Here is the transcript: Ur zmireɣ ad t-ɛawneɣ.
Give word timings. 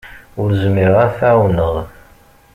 Ur 0.41 0.49
zmireɣ 0.61 0.97
ad 1.05 1.11
t-ɛawneɣ. 1.17 1.75